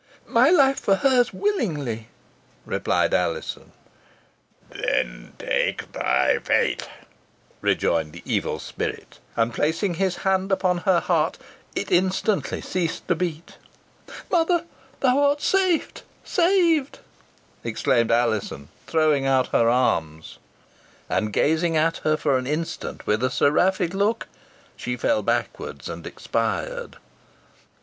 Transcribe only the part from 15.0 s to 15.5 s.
thou art